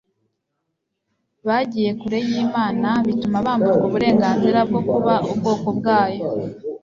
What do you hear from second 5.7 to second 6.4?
bwayo.